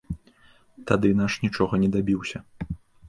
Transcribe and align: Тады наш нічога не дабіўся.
Тады 0.91 1.11
наш 1.21 1.37
нічога 1.45 1.73
не 1.85 1.89
дабіўся. 1.97 2.37